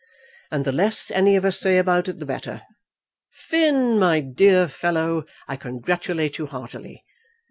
[0.49, 2.63] "And the less any of us say about it the better.
[3.29, 7.05] Finn, my dear fellow, I congratulate you heartily.